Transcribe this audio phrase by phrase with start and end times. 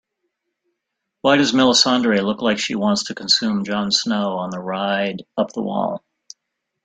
[1.21, 5.53] Why does Melissandre look like she wants to consume Jon Snow on the ride up
[5.53, 6.03] the wall?